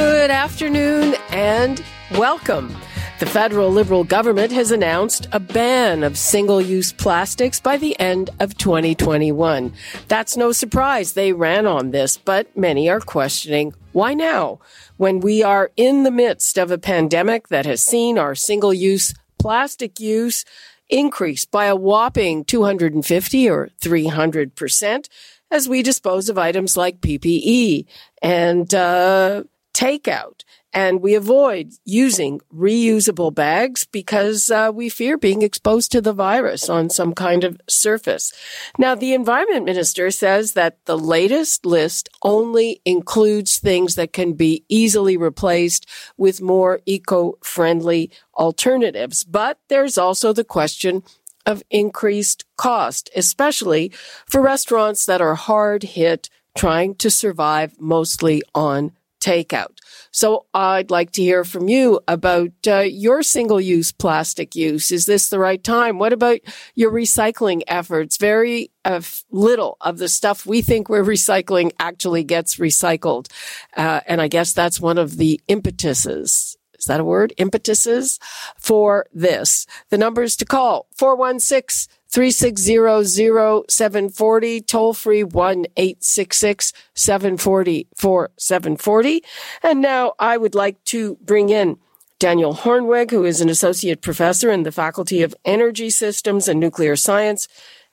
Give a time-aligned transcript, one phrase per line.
[0.00, 2.74] Good afternoon and welcome.
[3.18, 8.30] The federal Liberal government has announced a ban of single use plastics by the end
[8.40, 9.74] of 2021.
[10.08, 11.12] That's no surprise.
[11.12, 14.60] They ran on this, but many are questioning why now?
[14.96, 19.12] When we are in the midst of a pandemic that has seen our single use
[19.38, 20.46] plastic use
[20.88, 25.10] increase by a whopping 250 or 300 percent
[25.50, 27.84] as we dispose of items like PPE
[28.22, 29.42] and uh,
[29.80, 30.44] takeout.
[30.72, 36.68] And we avoid using reusable bags because uh, we fear being exposed to the virus
[36.68, 38.32] on some kind of surface.
[38.78, 44.64] Now, the environment minister says that the latest list only includes things that can be
[44.68, 49.24] easily replaced with more eco-friendly alternatives.
[49.24, 51.02] But there's also the question
[51.46, 53.90] of increased cost, especially
[54.26, 59.78] for restaurants that are hard hit trying to survive mostly on takeout.
[60.10, 64.90] So I'd like to hear from you about uh, your single use plastic use.
[64.90, 65.98] Is this the right time?
[65.98, 66.40] What about
[66.74, 68.16] your recycling efforts?
[68.16, 73.28] Very uh, little of the stuff we think we're recycling actually gets recycled.
[73.76, 77.34] Uh, and I guess that's one of the impetuses is that a word?
[77.36, 78.18] Impetuses
[78.56, 79.66] for this.
[79.90, 89.22] The numbers to call 416 3600740, toll free 1 866 740 4740.
[89.62, 91.78] And now I would like to bring in
[92.18, 96.96] Daniel Hoornweg, who is an associate professor in the Faculty of Energy Systems and Nuclear
[96.96, 97.46] Science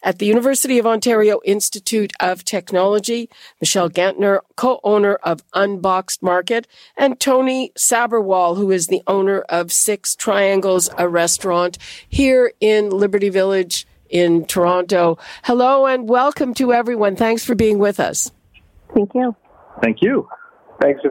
[0.04, 3.30] at the University of Ontario Institute of Technology,
[3.62, 10.16] Michelle Genttner, co-owner of Unboxed Market, and Tony Saberwal, who is the owner of Six
[10.16, 11.78] Triangles, a restaurant
[12.10, 15.18] here in Liberty Village in Toronto.
[15.44, 17.16] Hello and welcome to everyone.
[17.16, 18.32] Thanks for being with us.
[18.94, 19.36] Thank you.
[19.82, 20.28] Thank you.
[20.82, 21.02] Thanks.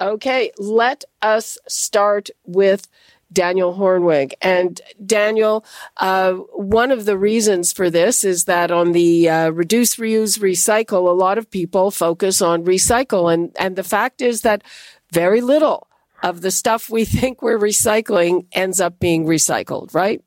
[0.00, 2.88] Okay, let us start with
[3.32, 4.32] Daniel Hoornweg.
[4.40, 5.64] And Daniel,
[5.98, 11.08] uh, one of the reasons for this is that on the uh, reduce, reuse, recycle,
[11.08, 13.32] a lot of people focus on recycle.
[13.32, 14.62] And, and the fact is that
[15.10, 15.88] very little
[16.22, 20.22] of the stuff we think we're recycling ends up being recycled, right?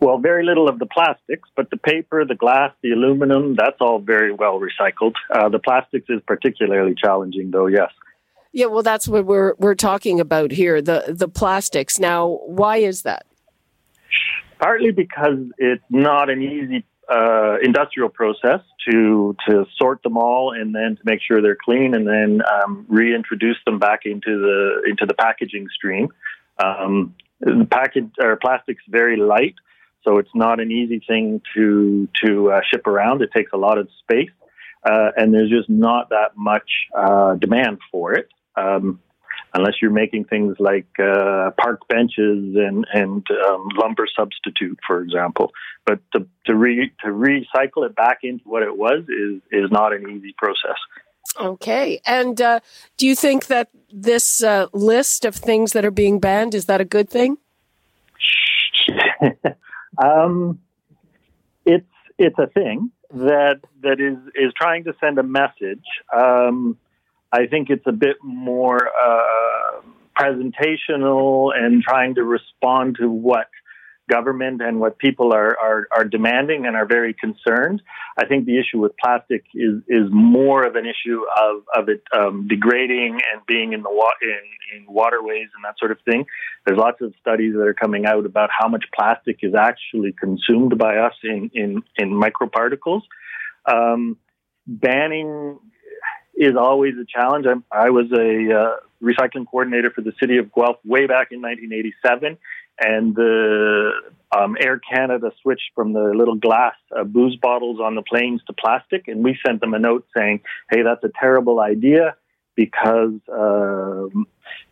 [0.00, 3.98] Well, very little of the plastics, but the paper, the glass, the aluminum, that's all
[3.98, 5.14] very well recycled.
[5.34, 7.90] Uh, the plastics is particularly challenging, though, yes.
[8.52, 11.98] Yeah, well, that's what we're we're talking about here the the plastics.
[11.98, 13.26] Now, why is that?
[14.58, 20.74] Partly because it's not an easy uh, industrial process to to sort them all and
[20.74, 25.04] then to make sure they're clean and then um, reintroduce them back into the into
[25.06, 26.08] the packaging stream.
[26.58, 29.54] Um, the package or plastic's very light,
[30.06, 33.22] so it's not an easy thing to to uh, ship around.
[33.22, 34.30] It takes a lot of space,
[34.84, 38.28] uh, and there's just not that much uh, demand for it.
[38.56, 39.00] Um,
[39.52, 45.52] unless you're making things like uh, park benches and and um, lumber substitute, for example.
[45.84, 49.92] But to to, re, to recycle it back into what it was is is not
[49.92, 50.78] an easy process.
[51.38, 52.60] Okay, and uh,
[52.96, 56.80] do you think that this uh, list of things that are being banned is that
[56.80, 57.38] a good thing?
[60.02, 60.60] Um,
[61.64, 61.86] it's
[62.18, 65.84] it's a thing that that is is trying to send a message.
[66.14, 66.78] Um,
[67.32, 69.80] I think it's a bit more uh,
[70.18, 73.48] presentational and trying to respond to what
[74.08, 77.82] government and what people are, are, are demanding and are very concerned.
[78.16, 82.02] I think the issue with plastic is is more of an issue of of it
[82.16, 86.24] um, degrading and being in the wa- in, in waterways and that sort of thing.
[86.64, 90.78] There's lots of studies that are coming out about how much plastic is actually consumed
[90.78, 93.02] by us in in, in microparticles.
[93.66, 94.16] Um,
[94.66, 95.58] banning
[96.36, 97.46] is always a challenge.
[97.46, 101.40] I'm, i was a uh, recycling coordinator for the city of Guelph way back in
[101.40, 102.38] 1987
[102.78, 103.92] and the
[104.36, 108.52] um, Air Canada switched from the little glass uh, booze bottles on the planes to
[108.52, 110.40] plastic, and we sent them a note saying,
[110.70, 112.16] "Hey, that's a terrible idea
[112.54, 114.06] because uh,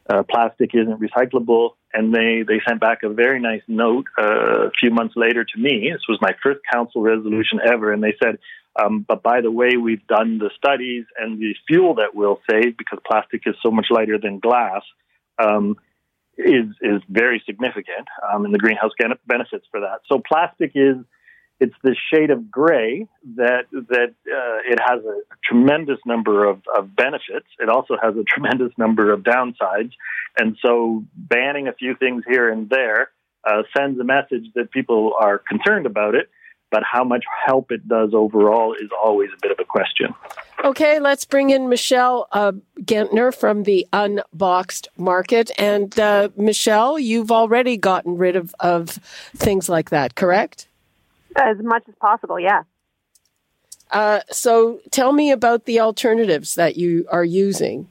[0.09, 4.71] uh, plastic isn't recyclable." And they they sent back a very nice note uh, a
[4.71, 5.91] few months later to me.
[5.93, 8.39] This was my first council resolution ever, and they said.
[8.77, 12.77] Um, but by the way, we've done the studies and the fuel that we'll save
[12.77, 14.83] because plastic is so much lighter than glass
[15.39, 15.77] um,
[16.39, 18.93] is is very significant, um, and the greenhouse
[19.27, 20.01] benefits for that.
[20.09, 20.97] So plastic is
[21.61, 26.95] it's this shade of gray that that uh, it has a tremendous number of, of
[26.97, 27.47] benefits.
[27.59, 29.93] It also has a tremendous number of downsides,
[30.39, 33.11] and so banning a few things here and there
[33.45, 36.31] uh, sends a message that people are concerned about it.
[36.75, 40.12] But how much help it does overall is always a bit of a question.
[40.65, 42.50] Okay, let's bring in Michelle uh,
[42.81, 45.53] Genttner from the Unboxed Market.
[45.56, 48.91] And uh, Michelle, you've already gotten rid of, of
[49.37, 50.67] things like that, correct?
[51.37, 52.65] As much as possible, yeah.
[53.93, 57.87] Uh, so tell me about the alternatives that you are using.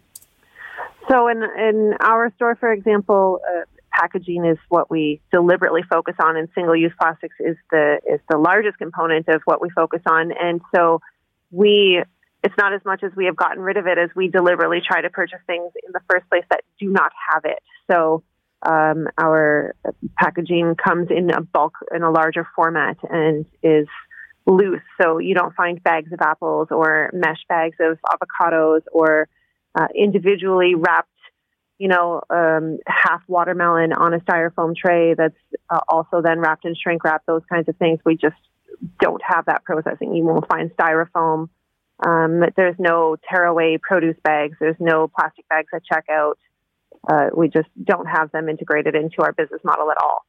[1.09, 3.61] So in in our store, for example, uh,
[3.93, 8.77] packaging is what we deliberately focus on, and single-use plastics is the is the largest
[8.77, 10.31] component of what we focus on.
[10.31, 10.99] And so
[11.51, 12.03] we
[12.43, 15.01] it's not as much as we have gotten rid of it as we deliberately try
[15.01, 17.59] to purchase things in the first place that do not have it.
[17.89, 18.23] So
[18.65, 19.75] um, our
[20.17, 23.87] packaging comes in a bulk in a larger format and is
[24.45, 24.81] loose.
[25.01, 29.29] So you don't find bags of apples or mesh bags of avocados or
[29.75, 31.09] uh, individually wrapped,
[31.77, 35.35] you know, um, half watermelon on a styrofoam tray that's
[35.69, 37.23] uh, also then wrapped in shrink wrap.
[37.25, 37.99] Those kinds of things.
[38.05, 38.35] We just
[38.99, 40.13] don't have that processing.
[40.13, 41.49] You won't find styrofoam.
[42.05, 44.57] Um, there's no tearaway produce bags.
[44.59, 46.33] There's no plastic bags at checkout
[47.09, 50.25] uh, we just don't have them integrated into our business model at all.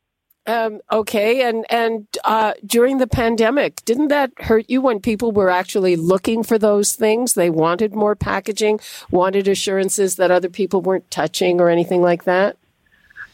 [0.47, 5.49] Um, okay, and and uh, during the pandemic, didn't that hurt you when people were
[5.49, 7.33] actually looking for those things?
[7.33, 8.81] They wanted more packaging,
[9.11, 12.59] wanted assurances that other people weren't touching or anything like that.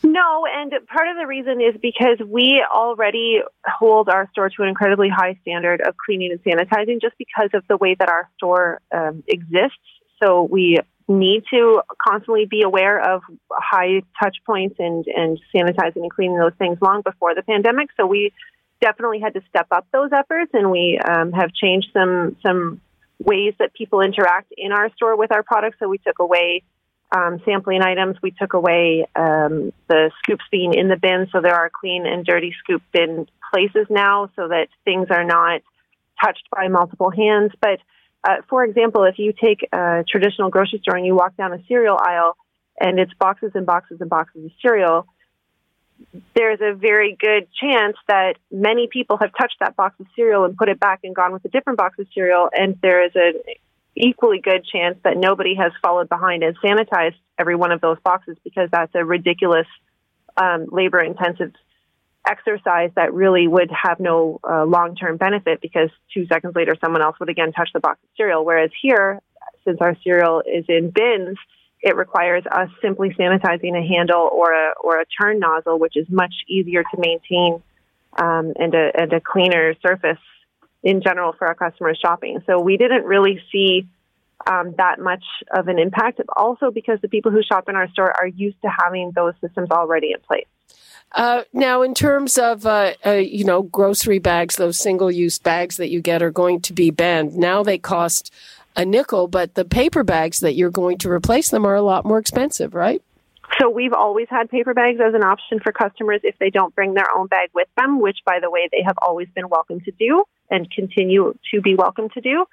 [0.03, 4.69] No, and part of the reason is because we already hold our store to an
[4.69, 8.81] incredibly high standard of cleaning and sanitizing, just because of the way that our store
[8.93, 9.77] um, exists.
[10.23, 10.79] So we
[11.11, 16.55] need to constantly be aware of high touch points and, and sanitizing and cleaning those
[16.59, 17.89] things long before the pandemic.
[17.97, 18.33] So we
[18.81, 22.81] definitely had to step up those efforts and we um, have changed some, some
[23.19, 25.79] ways that people interact in our store with our products.
[25.81, 26.63] So we took away
[27.15, 28.17] um, sampling items.
[28.23, 31.27] We took away um, the scoops being in the bin.
[31.33, 35.63] So there are clean and dirty scoop bin places now so that things are not
[36.23, 37.51] touched by multiple hands.
[37.61, 37.81] But
[38.23, 41.63] uh, for example, if you take a traditional grocery store and you walk down a
[41.67, 42.37] cereal aisle
[42.79, 45.07] and it's boxes and boxes and boxes of cereal,
[46.35, 50.57] there's a very good chance that many people have touched that box of cereal and
[50.57, 53.35] put it back and gone with a different box of cereal, and there is an
[53.97, 58.37] equally good chance that nobody has followed behind and sanitized every one of those boxes
[58.45, 59.67] because that's a ridiculous
[60.37, 61.53] um, labor intensive
[62.27, 67.03] exercise that really would have no uh, long term benefit because two seconds later someone
[67.03, 68.45] else would again touch the box of cereal.
[68.45, 69.21] Whereas here,
[69.65, 71.39] since our cereal is in bins,
[71.83, 76.07] it requires us simply sanitizing a handle or a or a turn nozzle, which is
[76.11, 77.63] much easier to maintain
[78.17, 80.19] um, and a and a cleaner surface
[80.83, 82.43] in general for our customers shopping.
[82.47, 83.87] So we didn't really see
[84.49, 85.25] um, that much
[85.55, 86.21] of an impact.
[86.37, 89.71] Also, because the people who shop in our store are used to having those systems
[89.71, 90.47] already in place.
[91.13, 95.91] Uh, now, in terms of uh, uh, you know grocery bags, those single-use bags that
[95.91, 97.37] you get are going to be banned.
[97.37, 98.33] Now they cost
[98.77, 102.05] a nickel, but the paper bags that you're going to replace them are a lot
[102.05, 103.03] more expensive, right?
[103.61, 106.95] So we've always had paper bags as an option for customers if they don't bring
[106.95, 109.91] their own bag with them, which, by the way, they have always been welcome to
[109.99, 112.45] do and continue to be welcome to do.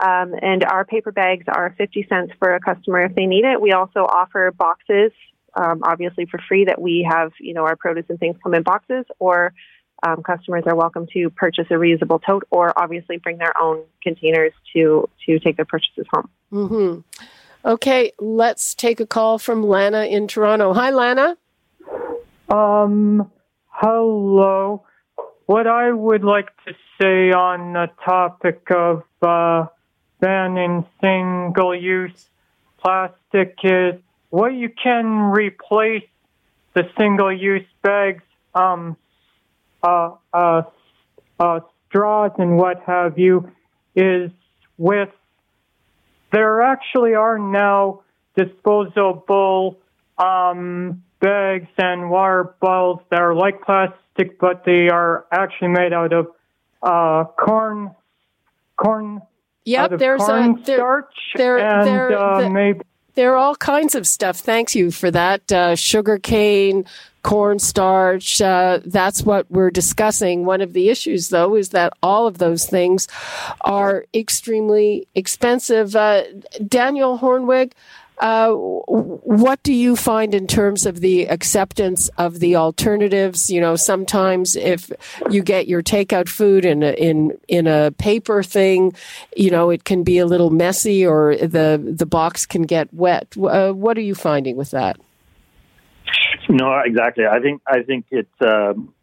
[0.00, 3.60] Um, and our paper bags are 50 cents for a customer if they need it.
[3.60, 5.12] We also offer boxes
[5.54, 8.62] um, obviously for free that we have, you know, our produce and things come in
[8.62, 9.52] boxes, or
[10.02, 14.52] um, customers are welcome to purchase a reusable tote, or obviously bring their own containers
[14.72, 16.28] to to take their purchases home.
[16.52, 17.00] Mm-hmm.
[17.64, 20.72] Okay, let's take a call from Lana in Toronto.
[20.72, 21.36] Hi, Lana.
[22.48, 23.30] Um,
[23.68, 24.84] hello.
[25.46, 29.66] What I would like to say on the topic of uh,
[30.20, 32.26] banning single-use
[32.78, 33.94] plastic is
[34.32, 36.08] what you can replace
[36.72, 38.22] the single-use bags,
[38.54, 38.96] um,
[39.82, 40.62] uh, uh,
[41.38, 43.52] uh, straws and what have you,
[43.94, 44.30] is
[44.78, 45.10] with
[46.32, 48.00] there actually are now
[48.34, 49.78] disposable
[50.16, 56.14] um, bags and water bottles that are like plastic, but they are actually made out
[56.14, 56.28] of
[56.82, 57.90] uh, corn,
[58.78, 59.20] corn.
[59.66, 62.80] Yep, there's corn a there, starch there, and there, uh, the, maybe
[63.14, 64.38] there are all kinds of stuff.
[64.38, 65.50] Thank you for that.
[65.52, 66.86] Uh, sugar cane,
[67.22, 68.40] cornstarch.
[68.40, 70.44] Uh, that's what we're discussing.
[70.44, 73.08] One of the issues, though, is that all of those things
[73.62, 75.94] are extremely expensive.
[75.94, 76.24] Uh,
[76.66, 77.72] Daniel Hoornweg,
[78.18, 83.50] Uh, what do you find in terms of the acceptance of the alternatives?
[83.50, 84.90] You know, sometimes if
[85.30, 88.94] you get your takeout food in a, in in a paper thing,
[89.36, 93.34] you know, it can be a little messy, or the the box can get wet.
[93.36, 94.98] Uh, what are you finding with that?
[96.48, 97.26] No, exactly.
[97.26, 98.94] I think I think it's um,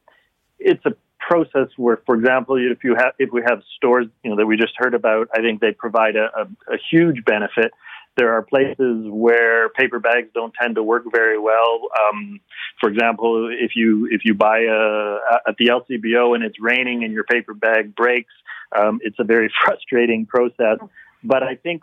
[0.59, 4.37] it's a process where, for example, if you have if we have stores, you know,
[4.37, 7.71] that we just heard about, I think they provide a, a, a huge benefit.
[8.19, 11.87] There are places where paper bags don't tend to work very well.
[12.03, 12.41] Um,
[12.81, 17.13] for example, if you if you buy a at the LCBO and it's raining and
[17.13, 18.33] your paper bag breaks,
[18.77, 20.79] um, it's a very frustrating process.
[21.23, 21.81] But I think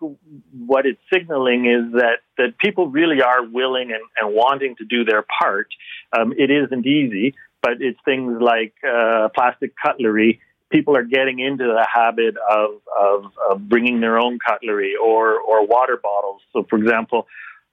[0.53, 5.05] what it's signaling is that, that people really are willing and, and wanting to do
[5.05, 5.69] their part.
[6.13, 10.41] Um, it isn't easy, but it's things like uh, plastic cutlery.
[10.77, 15.67] People are getting into the habit of, of, of bringing their own cutlery or, or
[15.67, 16.43] water bottles.
[16.53, 17.27] So, for example,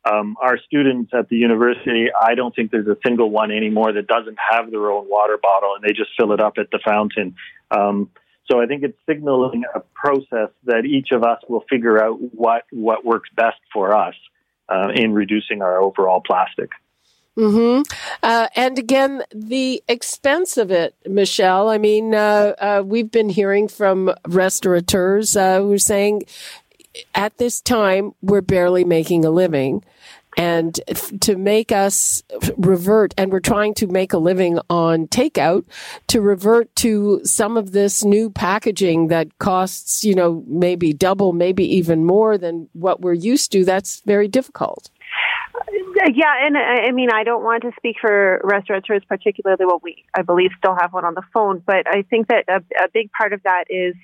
[0.10, 4.08] um, our students at the university, I don't think there's a single one anymore that
[4.08, 7.36] doesn't have their own water bottle and they just fill it up at the fountain.
[7.72, 8.10] Um,
[8.50, 12.64] so I think it's signaling a process that each of us will figure out what,
[12.72, 14.16] what works best for us
[14.70, 16.70] uh, in reducing our overall plastic.
[17.36, 17.82] Hmm.
[18.22, 21.68] Uh, and again, the expense of it, Michelle.
[21.68, 26.24] I mean, uh, uh we've been hearing from restaurateurs uh, who are saying,
[27.16, 29.84] at this time, we're barely making a living
[30.38, 30.80] and
[31.22, 32.24] to make us
[32.58, 35.66] revert, and we're trying to make a living on takeout,
[36.08, 41.64] to revert to some of this new packaging that costs, you know, maybe double, maybe
[41.76, 44.90] even more than what we're used to, that's very difficult.
[46.14, 50.22] Yeah, and I mean, I don't want to speak for restaurateurs, particularly what we, I
[50.22, 53.34] believe, still have one on the phone, but I think that a, a big part
[53.34, 53.96] of that is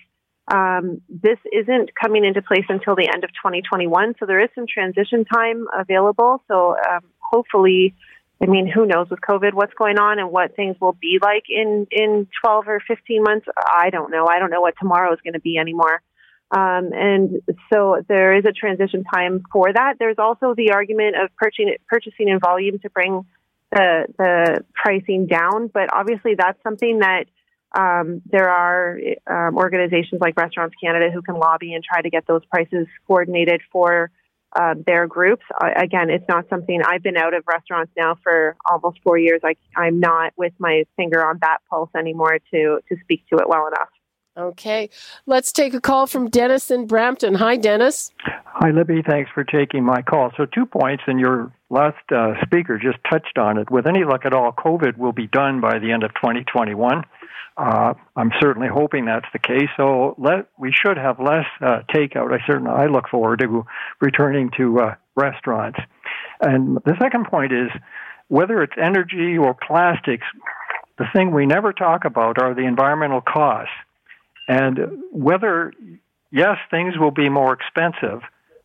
[0.51, 4.65] um, this isn't coming into place until the end of 2021, so there is some
[4.68, 6.41] transition time available.
[6.48, 7.96] So um, hopefully,
[8.41, 11.44] I mean, who knows with COVID what's going on and what things will be like
[11.50, 13.48] in in 12 or 15 months.
[13.58, 14.25] I don't know.
[14.27, 16.01] I don't know what tomorrow is going to be anymore.
[16.51, 17.41] Um, and
[17.72, 19.96] so there is a transition time for that.
[20.00, 23.25] There's also the argument of purchasing purchasing in volume to bring
[23.72, 27.25] the the pricing down, but obviously that's something that
[27.77, 32.25] um, there are um, organizations like Restaurants Canada who can lobby and try to get
[32.25, 34.10] those prices coordinated for
[34.56, 35.46] uh, their groups.
[35.62, 39.41] Uh, again, it's not something I've been out of restaurants now for almost four years.
[39.44, 43.48] I, I'm not with my finger on that pulse anymore to to speak to it
[43.48, 43.89] well enough.
[44.39, 44.89] Okay,
[45.25, 47.36] let's take a call from Dennis in Brampton.
[47.36, 48.13] Hi, Dennis.
[48.24, 49.01] Hi, Libby.
[49.05, 50.31] Thanks for taking my call.
[50.38, 53.69] So, two points, and your last uh, speaker just touched on it.
[53.69, 57.03] With any luck at all, COVID will be done by the end of 2021.
[57.58, 59.67] Uh, I'm certainly hoping that's the case.
[59.75, 62.31] So let we should have less uh, takeout.
[62.31, 63.65] I certainly I look forward to
[64.00, 65.79] returning to uh, restaurants.
[66.39, 67.69] And the second point is
[68.29, 70.25] whether it's energy or plastics,
[70.98, 73.74] the thing we never talk about are the environmental costs.
[74.50, 75.72] And whether
[76.32, 78.22] yes, things will be more expensive,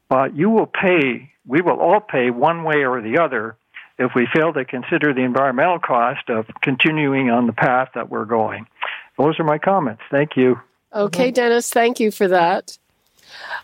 [0.09, 1.31] but you will pay.
[1.47, 3.57] We will all pay one way or the other
[3.99, 8.25] if we fail to consider the environmental cost of continuing on the path that we're
[8.25, 8.67] going.
[9.19, 10.03] Those are my comments.
[10.11, 10.59] Thank you.
[10.93, 12.79] Okay, Dennis, thank you for that.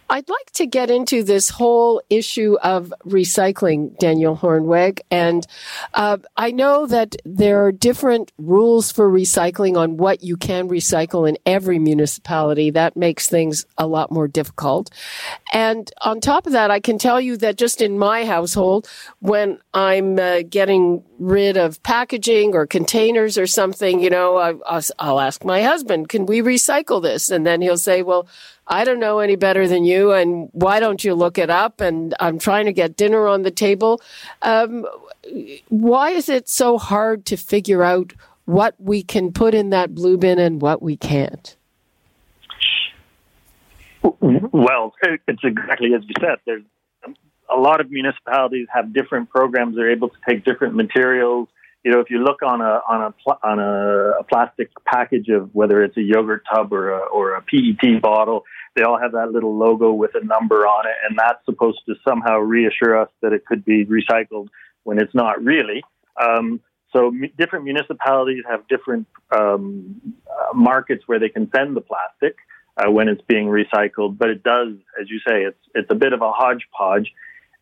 [0.09, 5.01] I'd like to get into this whole issue of recycling, Daniel Hoornweg.
[5.11, 5.47] And
[5.95, 11.29] uh, I know that there are different rules for recycling on what you can recycle
[11.29, 12.71] in every municipality.
[12.71, 14.91] That makes things a lot more difficult.
[15.53, 18.89] And on top of that, I can tell you that just in my household,
[19.21, 24.55] when I'm uh, getting rid of packaging or containers or something, you know, I,
[24.99, 27.31] I'll ask my husband, can we recycle this?
[27.31, 28.27] And then he'll say, well,
[28.71, 31.81] I don't know any better than you, and why don't you look it up?
[31.81, 34.01] And I'm trying to get dinner on the table.
[34.43, 34.87] Um,
[35.69, 38.13] why is it so hard to figure out
[38.45, 41.57] what we can put in that blue bin and what we can't?
[44.03, 46.39] Well, it's exactly as you said.
[46.47, 46.63] There's
[47.53, 49.77] a lot of municipalities have different programs.
[49.77, 51.49] They're able to take different materials.
[51.85, 55.55] You know, if you look on a on a on a, a, plastic package of
[55.55, 58.45] whether it's a yogurt tub or a, or a PET bottle,
[58.77, 61.95] they all have that little logo with a number on it, and that's supposed to
[62.07, 64.49] somehow reassure us that it could be recycled
[64.85, 65.83] when it's not really.
[66.23, 66.61] Um,
[66.93, 72.37] so m- different municipalities have different um, uh, markets where they can send the plastic
[72.77, 76.13] uh, when it's being recycled, but it does, as you say, it's it's a bit
[76.13, 77.13] of a hodgepodge.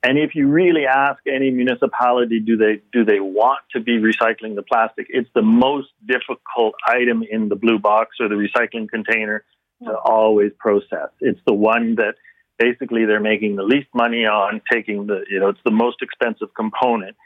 [0.02, 4.54] And if you really ask any municipality, do they do they want to be recycling
[4.54, 5.06] the plastic?
[5.08, 9.44] It's the most difficult item in the blue box or the recycling container
[9.85, 11.11] to always process.
[11.20, 12.14] It's the one that
[12.58, 16.49] basically they're making the least money on taking the you know it's the most expensive
[16.54, 17.16] component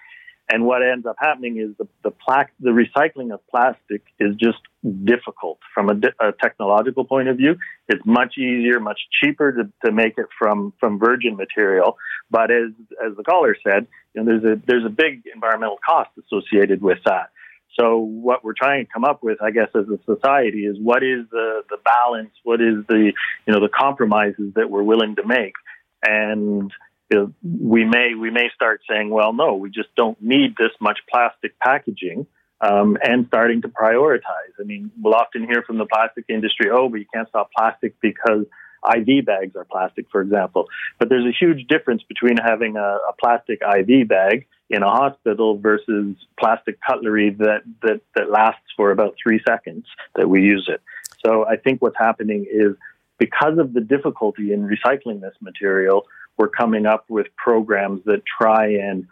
[0.53, 4.59] and what ends up happening is the the, pla- the recycling of plastic is just
[5.05, 7.57] difficult from a, di- a, technological point of view.
[7.89, 11.97] It's much easier, much cheaper to, to make it from, from virgin material.
[12.31, 12.71] But as
[13.05, 16.99] as the caller said, you know, there's a there's a big environmental cost associated with
[17.07, 17.31] that.
[17.79, 21.03] So what we're trying to come up with, I guess, as a society, is what
[21.03, 23.13] is the the balance, what is the
[23.47, 25.55] you know the compromises that we're willing to make,
[26.03, 26.71] and
[27.11, 30.73] you know, we may we may start saying, well, no, we just don't need this
[30.81, 32.27] much plastic packaging,
[32.61, 34.55] um, and starting to prioritize.
[34.61, 37.95] I mean, we'll often hear from the plastic industry, oh, but you can't stop plastic
[38.01, 38.47] because
[38.85, 40.67] IV bags are plastic, for example.
[40.99, 45.59] But there's a huge difference between having a, a plastic IV bag in a hospital
[45.59, 49.87] versus plastic cutlery that, that, that lasts for about three seconds
[50.17, 50.81] that we use it.
[51.25, 52.75] So I think what's happening is
[53.19, 58.67] because of the difficulty in recycling this material, we're coming up with programs that try
[58.67, 59.07] and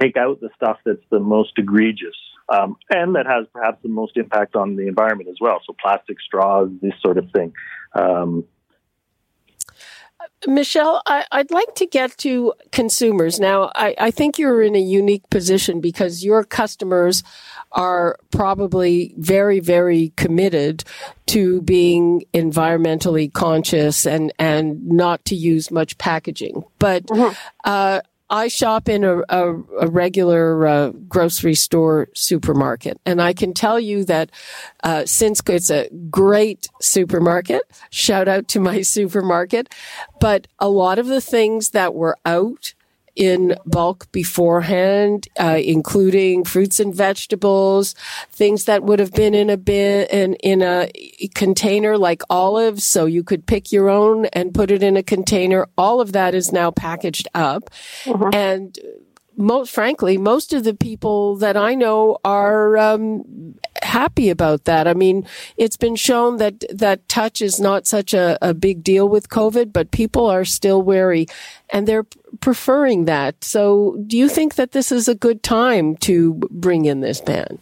[0.00, 2.16] take out the stuff that's the most egregious
[2.48, 5.60] um, and that has perhaps the most impact on the environment as well.
[5.66, 7.52] So plastic straws, this sort of thing.
[7.94, 8.44] Um,
[10.46, 13.38] Michelle, I, would like to get to consumers.
[13.38, 17.22] Now, I, I, think you're in a unique position because your customers
[17.70, 20.84] are probably very, very committed
[21.26, 26.64] to being environmentally conscious and, and not to use much packaging.
[26.78, 27.34] But, mm-hmm.
[27.64, 28.00] uh,
[28.32, 33.78] I shop in a, a, a regular uh, grocery store supermarket, and I can tell
[33.78, 34.30] you that
[34.82, 39.68] uh, since it's a great supermarket, shout out to my supermarket,
[40.18, 42.72] but a lot of the things that were out
[43.14, 47.94] in bulk beforehand, uh, including fruits and vegetables,
[48.30, 50.90] things that would have been in a bin in, in a
[51.34, 55.66] container like olives, so you could pick your own and put it in a container.
[55.76, 57.70] All of that is now packaged up,
[58.04, 58.34] mm-hmm.
[58.34, 58.78] and
[59.36, 64.86] most frankly, most of the people that I know are um, happy about that.
[64.86, 69.08] I mean, it's been shown that that touch is not such a, a big deal
[69.08, 71.26] with COVID, but people are still wary,
[71.70, 72.06] and they're
[72.40, 73.44] preferring that.
[73.44, 77.58] So, do you think that this is a good time to bring in this ban?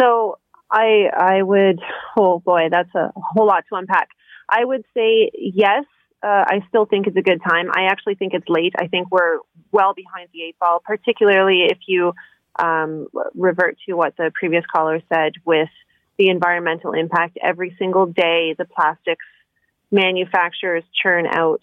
[0.00, 0.38] So,
[0.70, 1.80] I I would.
[2.16, 4.08] Oh boy, that's a whole lot to unpack.
[4.48, 5.84] I would say yes
[6.22, 7.68] uh, I still think it's a good time.
[7.72, 8.74] I actually think it's late.
[8.76, 9.38] I think we're
[9.70, 12.12] well behind the eight ball, particularly if you
[12.58, 15.68] um, revert to what the previous caller said with
[16.18, 17.38] the environmental impact.
[17.42, 19.24] Every single day, the plastics
[19.90, 21.60] manufacturers churn out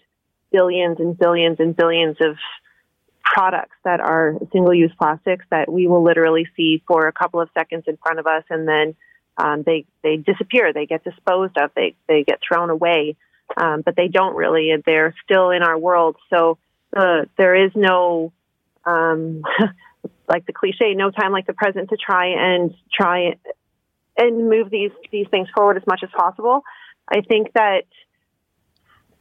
[0.50, 2.36] billions and billions and billions of
[3.22, 7.48] products that are single use plastics that we will literally see for a couple of
[7.54, 8.94] seconds in front of us and then
[9.36, 13.16] um, they, they disappear, they get disposed of, they, they get thrown away
[13.56, 14.70] um, but they don't really.
[14.84, 16.16] They're still in our world.
[16.30, 16.58] So
[16.96, 18.32] uh, there is no,
[18.84, 19.42] um,
[20.28, 23.36] like the cliche, no time like the present to try and try
[24.16, 26.62] and move these these things forward as much as possible.
[27.08, 27.84] I think that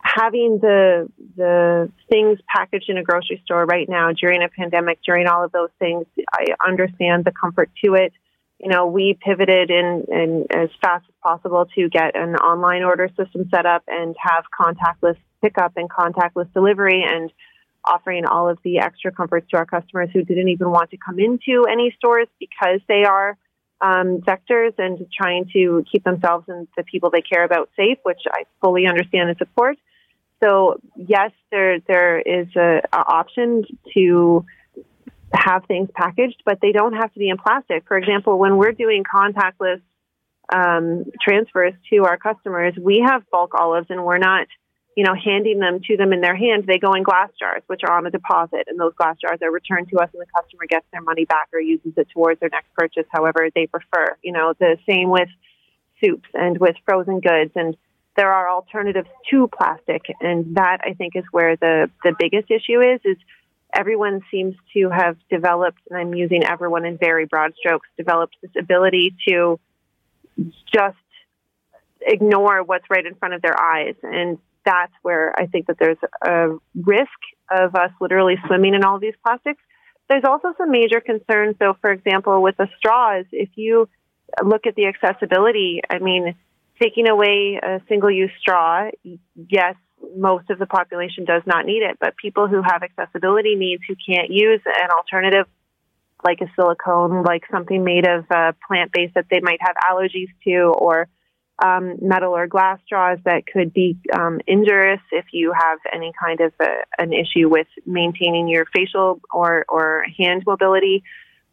[0.01, 5.27] having the the things packaged in a grocery store right now during a pandemic, during
[5.27, 8.13] all of those things, I understand the comfort to it
[8.59, 13.09] you know, we pivoted in, in as fast as possible to get an online order
[13.09, 17.31] system set up and have contactless pickup and contactless delivery and
[17.85, 21.19] offering all of the extra comforts to our customers who didn't even want to come
[21.19, 23.37] into any stores because they are
[23.81, 28.21] um, vectors and trying to keep themselves and the people they care about safe, which
[28.31, 29.77] I fully understand and support.
[30.43, 34.45] So yes, there there is a, a option to
[35.33, 37.83] have things packaged, but they don't have to be in plastic.
[37.87, 39.81] For example, when we're doing contactless
[40.53, 44.47] um, transfers to our customers, we have bulk olives and we're not,
[44.95, 47.81] you know, handing them to them in their hand, They go in glass jars, which
[47.83, 50.65] are on a deposit, and those glass jars are returned to us, and the customer
[50.67, 54.15] gets their money back or uses it towards their next purchase, however they prefer.
[54.21, 55.29] You know, the same with
[56.03, 57.77] soups and with frozen goods and
[58.17, 62.81] there are alternatives to plastic and that I think is where the the biggest issue
[62.81, 63.17] is is
[63.75, 68.51] everyone seems to have developed, and I'm using everyone in very broad strokes, developed this
[68.57, 69.59] ability to
[70.73, 70.97] just
[72.01, 73.95] ignore what's right in front of their eyes.
[74.01, 78.99] And that's where I think that there's a risk of us literally swimming in all
[78.99, 79.61] these plastics.
[80.09, 83.25] There's also some major concerns, though, for example, with the straws.
[83.31, 83.89] If you
[84.43, 86.35] look at the accessibility, I mean,
[86.81, 88.89] taking away a single use straw,
[89.35, 89.75] yes,
[90.15, 93.95] most of the population does not need it, but people who have accessibility needs who
[93.95, 95.47] can't use an alternative
[96.23, 100.29] like a silicone, like something made of uh, plant based that they might have allergies
[100.43, 101.07] to, or
[101.63, 106.41] um, metal or glass straws that could be um, injurious if you have any kind
[106.41, 111.03] of a, an issue with maintaining your facial or, or hand mobility.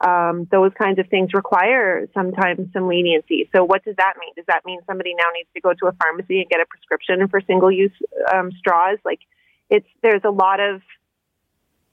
[0.00, 3.48] Um, those kinds of things require sometimes some leniency.
[3.54, 4.32] So, what does that mean?
[4.34, 7.28] Does that mean somebody now needs to go to a pharmacy and get a prescription
[7.28, 7.92] for single-use
[8.34, 8.98] um, straws?
[9.04, 9.20] Like,
[9.70, 10.82] it's there's a lot of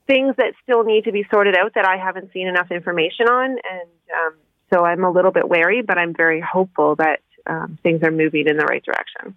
[0.08, 3.52] things that still need to be sorted out that I haven't seen enough information on,
[3.52, 4.34] and um,
[4.74, 8.48] so I'm a little bit wary, but I'm very hopeful that um, things are moving
[8.48, 9.36] in the right direction.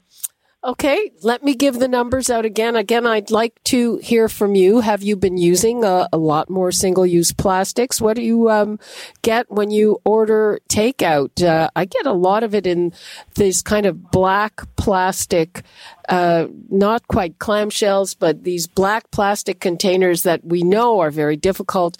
[0.64, 2.76] Okay, let me give the numbers out again.
[2.76, 4.78] Again, I'd like to hear from you.
[4.78, 8.00] Have you been using a, a lot more single-use plastics?
[8.00, 8.78] What do you um,
[9.22, 11.42] get when you order takeout?
[11.42, 12.92] Uh, I get a lot of it in
[13.34, 15.62] this kind of black plastic,
[16.08, 21.98] uh, not quite clamshells, but these black plastic containers that we know are very difficult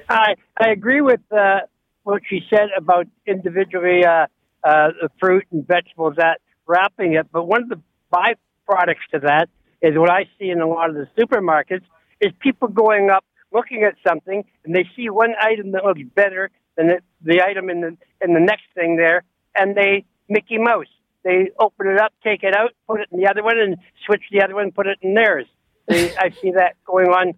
[0.08, 0.36] Hi.
[0.58, 1.60] I agree with uh,
[2.04, 4.26] what she said about individually uh,
[4.64, 7.80] uh, the fruit and vegetables that wrapping it, but one of the
[8.12, 9.48] byproducts to that
[9.80, 11.84] is what I see in a lot of the supermarkets
[12.20, 16.50] is people going up looking at something and they see one item that looks better
[16.76, 20.86] than the, the item in the in the next thing there, and they Mickey Mouse.
[21.24, 24.22] They open it up, take it out, put it in the other one, and switch
[24.32, 25.46] the other one, put it in theirs.
[25.86, 27.34] They, I see that going on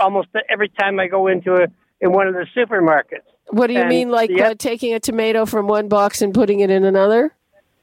[0.00, 1.66] almost every time I go into a
[2.00, 3.26] in one of the supermarkets.
[3.50, 6.60] What do you and mean, like uh, taking a tomato from one box and putting
[6.60, 7.34] it in another?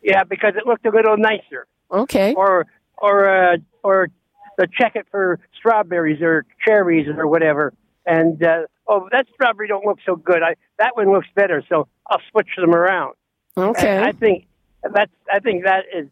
[0.03, 1.67] Yeah, because it looked a little nicer.
[1.91, 2.33] Okay.
[2.35, 2.67] Or
[2.97, 4.09] or uh, or
[4.59, 7.73] to check it for strawberries or cherries or whatever.
[8.05, 10.43] And uh, oh, that strawberry don't look so good.
[10.43, 13.15] I that one looks better, so I'll switch them around.
[13.57, 13.97] Okay.
[13.97, 14.47] And I think
[14.83, 16.07] that's I think that is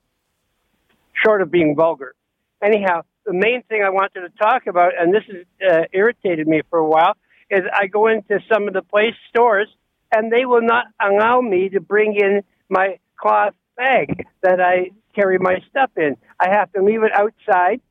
[1.23, 2.15] short of being vulgar.
[2.63, 6.61] Anyhow, the main thing I wanted to talk about, and this has uh, irritated me
[6.69, 7.15] for a while,
[7.49, 9.67] is I go into some of the place stores
[10.11, 15.37] and they will not allow me to bring in my cloth bag that I carry
[15.39, 16.15] my stuff in.
[16.39, 17.81] I have to leave it outside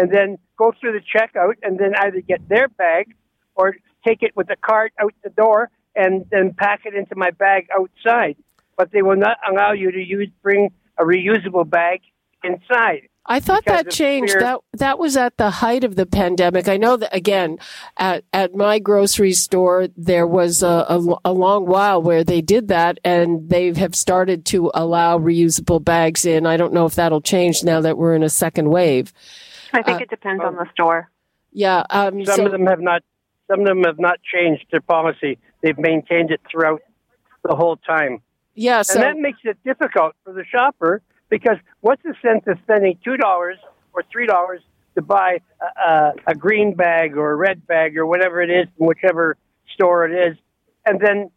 [0.00, 3.14] and then go through the checkout and then either get their bag
[3.54, 7.30] or take it with the cart out the door and then pack it into my
[7.32, 8.36] bag outside.
[8.78, 12.00] But they will not allow you to use bring a reusable bag
[12.42, 13.08] inside.
[13.26, 14.32] I thought that changed.
[14.32, 14.40] Fear.
[14.40, 16.66] That that was at the height of the pandemic.
[16.66, 17.58] I know that again
[17.98, 22.68] at at my grocery store there was a, a, a, long while where they did
[22.68, 26.46] that, and they have started to allow reusable bags in.
[26.46, 29.12] I don't know if that'll change now that we're in a second wave.
[29.72, 31.10] I think uh, it depends on the store.
[31.52, 33.02] Yeah, um, some so, of them have not.
[33.50, 35.38] Some of them have not changed their policy.
[35.62, 36.82] They've maintained it throughout
[37.42, 38.22] the whole time.
[38.54, 42.58] Yeah, so, and that makes it difficult for the shopper because what's the sense of
[42.62, 43.56] spending two dollars
[43.92, 44.60] or three dollars
[44.94, 48.66] to buy a, a, a green bag or a red bag or whatever it is
[48.76, 49.36] from whichever
[49.74, 50.36] store it is,
[50.86, 51.30] and then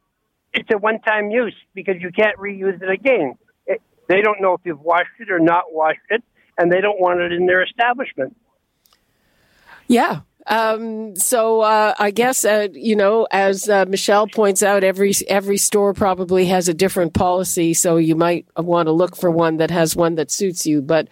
[0.54, 3.36] it's a one-time use because you can't reuse it again.
[3.66, 6.24] It, they don't know if you've washed it or not washed it
[6.58, 8.36] and they don't want it in their establishment.
[9.88, 10.22] Yeah.
[10.46, 15.58] Um, so uh, I guess uh, you know, as uh, Michelle points out, every every
[15.58, 17.74] store probably has a different policy.
[17.74, 20.82] So you might want to look for one that has one that suits you.
[20.82, 21.08] But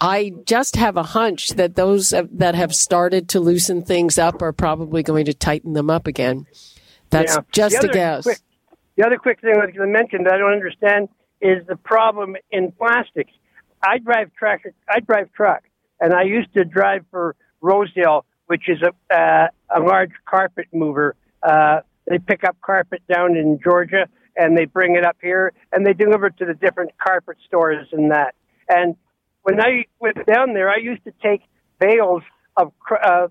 [0.00, 4.52] I just have a hunch that those that have started to loosen things up are
[4.52, 6.46] probably going to tighten them up again.
[7.10, 7.42] That's yeah.
[7.52, 8.24] just a guess.
[8.24, 8.40] Quick,
[8.96, 11.08] the other quick thing I was going to mention that I don't understand
[11.40, 13.32] is the problem in plastics.
[13.82, 14.60] I drive truck.
[14.88, 15.62] I drive truck,
[16.00, 21.16] and I used to drive for Rosedale, which is a uh, a large carpet mover.
[21.42, 25.86] Uh, they pick up carpet down in Georgia and they bring it up here and
[25.86, 28.34] they deliver it to the different carpet stores and that.
[28.68, 28.96] And
[29.42, 31.42] when I went down there, I used to take
[31.78, 32.22] bales
[32.56, 33.28] of uh,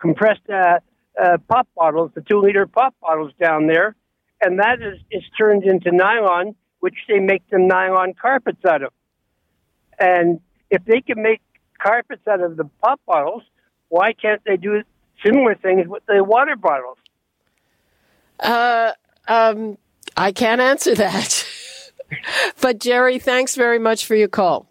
[0.00, 0.80] compressed uh,
[1.20, 3.94] uh, pop bottles, the two liter pop bottles down there,
[4.42, 8.92] and that is, is turned into nylon, which they make them nylon carpets out of.
[10.00, 11.40] And if they can make
[11.78, 13.42] carpets out of the pop bottles,
[13.88, 14.82] why can't they do
[15.24, 16.96] similar things with the water bottles?
[18.38, 18.92] Uh,
[19.28, 19.76] um,
[20.16, 21.46] I can't answer that.
[22.60, 24.66] but Jerry, thanks very much for your call.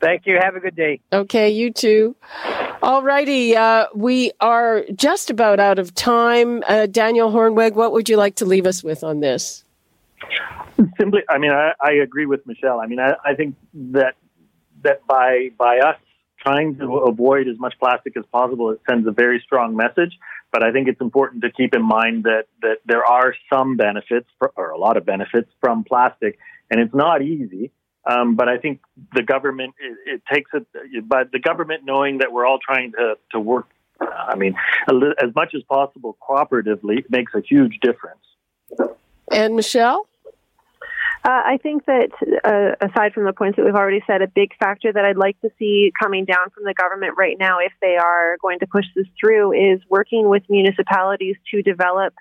[0.00, 0.36] Thank you.
[0.42, 1.00] Have a good day.
[1.12, 2.16] Okay, you too.
[2.82, 3.56] All righty.
[3.56, 6.64] Uh, we are just about out of time.
[6.66, 9.64] Uh, Daniel Hoornweg, what would you like to leave us with on this?
[10.98, 12.80] Simply, I mean, I, I agree with Michelle.
[12.80, 14.16] I mean, I, I think that
[14.82, 15.96] that by by us
[16.40, 20.18] trying to avoid as much plastic as possible, it sends a very strong message.
[20.50, 24.28] But I think it's important to keep in mind that that there are some benefits,
[24.38, 26.38] for, or a lot of benefits from plastic,
[26.70, 27.70] and it's not easy.
[28.04, 28.80] Um, but I think
[29.14, 30.66] the government it, it takes it,
[31.08, 33.68] but the government knowing that we're all trying to to work.
[34.00, 34.56] I mean,
[34.88, 38.18] as much as possible cooperatively makes a huge difference.
[39.30, 40.06] And Michelle.
[41.24, 42.10] Uh, I think that
[42.44, 45.40] uh, aside from the points that we've already said, a big factor that I'd like
[45.42, 48.86] to see coming down from the government right now, if they are going to push
[48.96, 52.14] this through, is working with municipalities to develop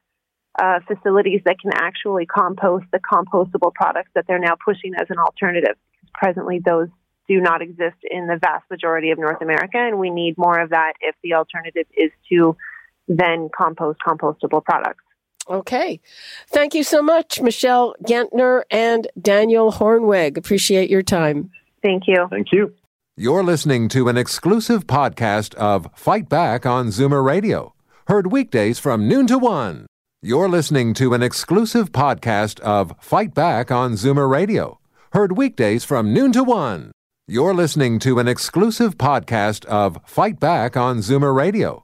[0.61, 5.17] uh, facilities that can actually compost the compostable products that they're now pushing as an
[5.17, 5.75] alternative.
[6.13, 6.89] Presently, those
[7.27, 10.69] do not exist in the vast majority of North America, and we need more of
[10.71, 12.55] that if the alternative is to
[13.07, 15.03] then compost compostable products.
[15.51, 15.99] Okay.
[16.47, 20.37] Thank you so much, Michelle Genttner and Daniel Hoornweg.
[20.37, 21.51] Appreciate your time.
[21.81, 22.27] Thank you.
[22.29, 22.73] Thank you.
[23.17, 27.73] You're listening to an exclusive podcast of Fight Back on Zoomer Radio,
[28.07, 29.87] heard weekdays from noon to one.
[30.21, 34.79] You're listening to an exclusive podcast of Fight Back on Zoomer Radio,
[35.11, 36.93] heard weekdays from noon to one.
[37.27, 41.83] You're listening to an exclusive podcast of Fight Back on Zoomer Radio